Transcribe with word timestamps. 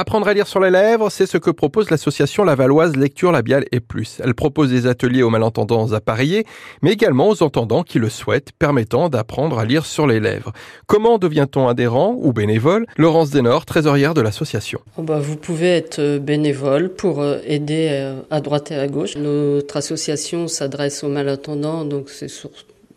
Apprendre 0.00 0.28
à 0.28 0.32
lire 0.32 0.46
sur 0.46 0.60
les 0.60 0.70
lèvres, 0.70 1.10
c'est 1.10 1.26
ce 1.26 1.36
que 1.36 1.50
propose 1.50 1.90
l'association 1.90 2.42
lavalloise 2.42 2.96
Lecture 2.96 3.32
labiale 3.32 3.66
et 3.70 3.80
plus. 3.80 4.18
Elle 4.24 4.32
propose 4.32 4.70
des 4.70 4.86
ateliers 4.86 5.22
aux 5.22 5.28
malentendants 5.28 5.92
appareillés, 5.92 6.46
mais 6.80 6.92
également 6.92 7.28
aux 7.28 7.42
entendants 7.42 7.82
qui 7.82 7.98
le 7.98 8.08
souhaitent, 8.08 8.52
permettant 8.58 9.10
d'apprendre 9.10 9.58
à 9.58 9.66
lire 9.66 9.84
sur 9.84 10.06
les 10.06 10.18
lèvres. 10.18 10.52
Comment 10.86 11.18
devient-on 11.18 11.68
adhérent 11.68 12.16
ou 12.18 12.32
bénévole? 12.32 12.86
Laurence 12.96 13.28
Denor, 13.28 13.66
trésorière 13.66 14.14
de 14.14 14.22
l'association. 14.22 14.80
Bah, 14.96 15.18
vous 15.20 15.36
pouvez 15.36 15.68
être 15.68 15.98
euh, 15.98 16.18
bénévole 16.18 16.88
pour 16.88 17.20
euh, 17.20 17.36
aider 17.44 17.88
euh, 17.90 18.22
à 18.30 18.40
droite 18.40 18.70
et 18.70 18.76
à 18.76 18.86
gauche. 18.86 19.18
Notre 19.18 19.76
association 19.76 20.48
s'adresse 20.48 21.04
aux 21.04 21.10
malentendants, 21.10 21.84
donc 21.84 22.08
c'est 22.08 22.28
sur 22.28 22.48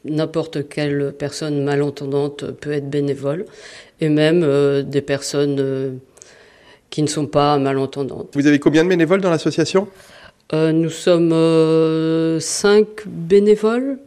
n'importe 0.06 0.70
quelle 0.70 1.14
personne 1.20 1.66
malentendante 1.66 2.50
peut 2.52 2.72
être 2.72 2.90
bénévole, 2.90 3.44
et 4.00 4.08
même 4.08 4.46
des 4.84 5.02
personnes 5.02 6.00
qui 6.94 7.02
ne 7.02 7.08
sont 7.08 7.26
pas 7.26 7.58
malentendantes. 7.58 8.30
Vous 8.36 8.46
avez 8.46 8.60
combien 8.60 8.84
de 8.84 8.90
bénévoles 8.90 9.20
dans 9.20 9.32
l'association? 9.32 9.88
Euh, 10.54 10.72
Nous 10.72 10.92
sommes 10.92 11.32
euh, 11.34 12.40
cinq 12.40 13.08
bénévoles. 13.08 13.98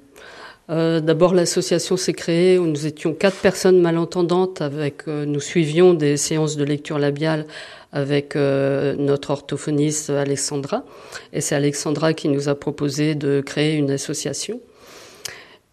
Euh, 0.70 1.00
d'abord, 1.00 1.34
l'association 1.34 1.96
s'est 1.96 2.12
créée 2.12 2.60
où 2.60 2.66
nous 2.66 2.86
étions 2.86 3.12
quatre 3.12 3.38
personnes 3.38 3.80
malentendantes. 3.80 4.62
Avec, 4.62 5.08
nous 5.08 5.40
suivions 5.40 5.94
des 5.94 6.16
séances 6.16 6.56
de 6.56 6.62
lecture 6.62 7.00
labiale 7.00 7.46
avec 7.90 8.36
notre 8.36 9.30
orthophoniste 9.30 10.10
Alexandra. 10.10 10.84
Et 11.32 11.40
c'est 11.40 11.56
Alexandra 11.56 12.12
qui 12.14 12.28
nous 12.28 12.48
a 12.48 12.54
proposé 12.54 13.16
de 13.16 13.40
créer 13.40 13.74
une 13.74 13.90
association. 13.90 14.60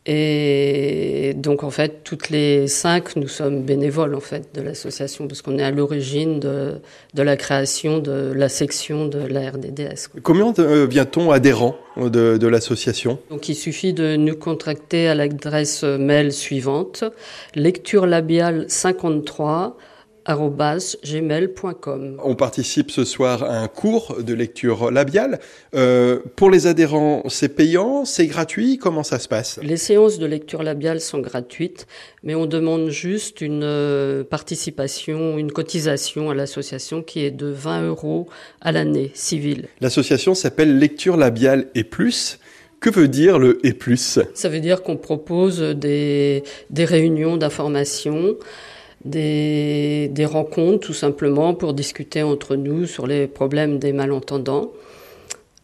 Et 0.06 1.34
donc 1.38 1.64
en 1.64 1.70
fait, 1.70 2.04
toutes 2.04 2.30
les 2.30 2.68
cinq, 2.68 3.16
nous 3.16 3.30
sommes 3.30 3.62
bénévoles 3.62 4.16
en 4.16 4.20
fait 4.20 4.54
de 4.54 4.62
l'association 4.62 5.28
parce 5.28 5.42
qu'on 5.42 5.58
est 5.58 5.64
à 5.64 5.72
l'origine 5.72 6.42
de, 6.42 6.82
de, 7.14 7.24
la 7.24 7.38
création 7.38 8.00
de 8.00 8.34
la 8.36 8.50
section 8.50 9.08
de 9.08 9.20
la 9.20 9.50
RDDS. 9.50 10.10
Combien 10.22 10.52
devient-on 10.52 11.32
euh, 11.32 11.36
adhérent 11.36 11.78
de, 11.96 12.38
de 12.38 12.48
l'association? 12.48 13.18
Donc 13.30 13.48
il 13.48 13.56
suffit 13.56 13.94
de 13.94 14.18
nous 14.18 14.36
contacter 14.36 15.08
à 15.08 15.16
l'adresse 15.16 15.84
mail 15.84 16.34
suivante 16.34 17.06
lecture 17.56 18.06
labiale 18.06 18.66
53 18.68 19.78
gmail.com. 20.26 22.18
On 22.24 22.36
participe 22.36 22.92
ce 22.92 23.04
soir 23.04 23.44
à 23.44 23.60
un 23.60 23.68
cours 23.68 24.18
de 24.22 24.34
lecture 24.34 24.92
labiale. 24.92 25.40
Euh, 25.76 26.20
pour 26.36 26.50
les 26.50 26.68
adhérents, 26.68 27.24
c'est 27.30 27.50
payant, 27.50 28.06
c'est 28.06 28.28
gratuit, 28.28 28.78
comment 28.78 29.04
ça 29.04 29.20
se 29.20 29.28
passe? 29.28 29.60
Les 29.62 29.78
séances 29.78 30.20
de 30.20 30.26
lecture 30.26 30.64
labiale 30.64 31.02
sont 31.02 31.20
gratuites, 31.20 31.88
mais 32.24 32.36
on 32.36 32.46
demande 32.46 32.90
juste 32.90 33.42
une 33.42 33.64
euh, 33.64 34.24
participation, 34.24 35.38
une 35.38 35.52
cotisation 35.52 36.30
à 36.30 36.36
l'association 36.36 37.02
qui 37.04 37.24
est 37.24 37.32
de 37.32 37.48
20 37.48 37.88
euros 37.88 38.28
à 38.62 38.72
l'année 38.72 39.12
civile. 39.14 39.68
L'association 39.82 40.34
s'appelle 40.36 40.80
Lecture 40.80 41.18
labiale 41.18 41.68
et 41.76 41.84
plus. 41.84 42.40
Que 42.80 42.90
veut 42.90 43.08
dire 43.08 43.40
le 43.40 43.66
et 43.66 43.72
plus? 43.72 44.20
Ça 44.34 44.50
veut 44.50 44.60
dire 44.60 44.84
qu'on 44.84 44.98
propose 44.98 45.62
des, 45.62 46.44
des 46.70 46.84
réunions 46.84 47.38
d'information 47.38 48.36
des, 49.06 50.26
rencontres 50.26 50.88
tout 50.88 50.94
simplement 50.94 51.54
pour 51.54 51.74
discuter 51.74 52.24
entre 52.24 52.56
nous 52.56 52.86
sur 52.86 53.08
les 53.08 53.28
problèmes 53.28 53.80
des 53.80 53.94
malentendants. 53.94 54.72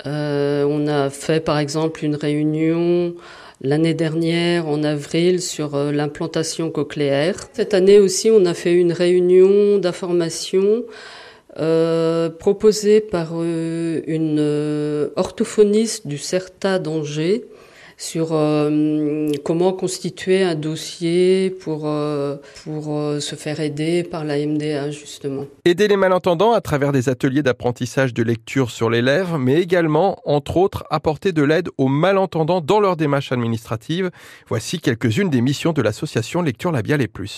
Euh, 0.06 0.64
on 0.68 0.88
a 0.88 1.10
fait 1.10 1.42
par 1.42 1.58
exemple 1.60 2.06
une 2.06 2.16
réunion 2.16 3.14
l'année 3.62 3.94
dernière 3.94 4.68
en 4.68 4.84
avril 4.84 5.42
sur 5.42 5.76
euh, 5.76 5.92
l'implantation 5.92 6.70
cochléaire. 6.70 7.36
Cette 7.54 7.74
année 7.74 8.00
aussi 8.00 8.32
on 8.32 8.46
a 8.46 8.54
fait 8.54 8.74
une 8.74 8.94
réunion 8.94 9.78
d'information 9.78 10.84
euh, 11.60 12.30
proposée 12.30 13.02
par 13.02 13.42
une 13.42 15.10
orthophoniste 15.16 16.08
du 16.08 16.18
CERTA 16.18 16.80
d'Angers 16.80 17.44
sur 18.00 18.30
euh, 18.32 19.30
comment 19.44 19.74
constituer 19.74 20.42
un 20.42 20.56
dossier 20.56 21.50
pour, 21.50 21.82
euh, 21.86 22.38
pour 22.64 22.98
euh, 22.98 23.20
se 23.20 23.36
faire 23.36 23.60
aider 23.60 24.04
par 24.04 24.24
la 24.24 24.38
MDA, 24.38 24.90
justement. 24.90 25.46
Aider 25.66 25.90
les 25.90 25.98
malentendants 25.98 26.54
à 26.54 26.62
travers 26.62 26.94
des 26.94 27.10
ateliers 27.10 27.44
d'apprentissage 27.44 28.14
de 28.14 28.24
lecture 28.24 28.72
sur 28.72 28.90
les 28.90 29.02
lèvres, 29.02 29.38
mais 29.38 29.62
également, 29.62 30.18
entre 30.24 30.56
autres, 30.56 30.86
apporter 30.90 31.34
de 31.34 31.44
l'aide 31.44 31.68
aux 31.78 31.90
malentendants 31.90 32.62
dans 32.62 32.80
leur 32.80 32.96
démarche 32.96 33.34
administrative. 33.34 34.12
Voici 34.48 34.80
quelques-unes 34.80 35.30
des 35.30 35.42
missions 35.42 35.74
de 35.74 35.82
l'association 35.82 36.42
Lecture 36.42 36.72
Labiale 36.72 37.02
et 37.02 37.10
Plus. 37.10 37.30